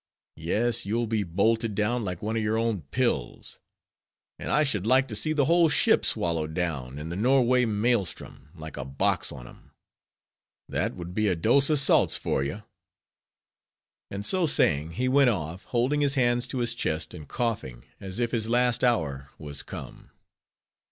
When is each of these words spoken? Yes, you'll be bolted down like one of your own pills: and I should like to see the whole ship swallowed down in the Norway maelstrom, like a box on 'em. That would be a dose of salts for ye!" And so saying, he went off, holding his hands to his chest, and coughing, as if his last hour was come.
Yes, 0.37 0.83
you'll 0.83 1.05
be 1.05 1.21
bolted 1.21 1.75
down 1.75 2.03
like 2.03 2.23
one 2.23 2.35
of 2.35 2.41
your 2.41 2.57
own 2.57 2.81
pills: 2.89 3.59
and 4.39 4.49
I 4.49 4.63
should 4.63 4.87
like 4.87 5.07
to 5.09 5.15
see 5.15 5.31
the 5.31 5.45
whole 5.45 5.69
ship 5.69 6.03
swallowed 6.05 6.55
down 6.55 6.97
in 6.97 7.09
the 7.09 7.15
Norway 7.15 7.65
maelstrom, 7.65 8.49
like 8.55 8.77
a 8.77 8.83
box 8.83 9.31
on 9.31 9.47
'em. 9.47 9.73
That 10.67 10.95
would 10.95 11.13
be 11.13 11.27
a 11.27 11.35
dose 11.35 11.69
of 11.69 11.77
salts 11.77 12.17
for 12.17 12.43
ye!" 12.43 12.63
And 14.09 14.25
so 14.25 14.47
saying, 14.47 14.93
he 14.93 15.07
went 15.07 15.29
off, 15.29 15.65
holding 15.65 16.01
his 16.01 16.15
hands 16.15 16.47
to 16.47 16.57
his 16.61 16.73
chest, 16.73 17.13
and 17.13 17.27
coughing, 17.27 17.85
as 17.99 18.19
if 18.19 18.31
his 18.31 18.49
last 18.49 18.83
hour 18.83 19.29
was 19.37 19.61
come. 19.61 20.09